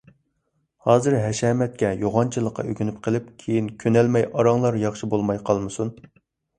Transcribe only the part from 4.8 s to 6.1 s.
ياخشى بولماي قالمىسۇن.